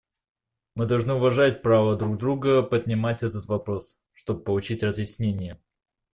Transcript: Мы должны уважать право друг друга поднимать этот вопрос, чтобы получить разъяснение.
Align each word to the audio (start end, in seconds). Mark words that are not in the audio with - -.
Мы 0.73 0.87
должны 0.87 1.13
уважать 1.13 1.61
право 1.61 1.95
друг 1.95 2.17
друга 2.17 2.63
поднимать 2.63 3.21
этот 3.21 3.45
вопрос, 3.45 4.01
чтобы 4.13 4.43
получить 4.43 4.81
разъяснение. 4.81 5.61